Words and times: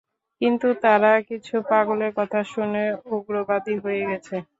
কিন্তু 0.41 0.67
তারা 0.83 1.11
কিছু 1.29 1.55
পাগলের 1.69 2.11
কথা 2.19 2.39
শোনে 2.51 2.83
উগ্রবাদী 3.11 3.75
হয়ে 3.83 4.03
গেছে। 4.09 4.35